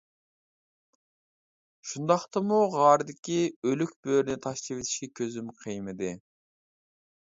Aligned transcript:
شۇنداقتىمۇ 1.89 2.57
غاردىكى 2.77 3.37
ئۆلۈك 3.51 3.95
بۆرىنى 4.09 4.39
تاشلىۋېتىشكە 4.47 5.11
كۆزۈم 5.21 5.53
قىيمىدى. 5.61 6.11